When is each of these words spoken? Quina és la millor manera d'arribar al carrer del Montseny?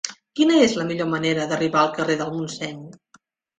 Quina 0.37 0.55
és 0.67 0.73
la 0.79 0.85
millor 0.87 1.09
manera 1.11 1.45
d'arribar 1.53 1.79
al 1.83 1.93
carrer 2.01 2.19
del 2.25 2.35
Montseny? 2.41 2.83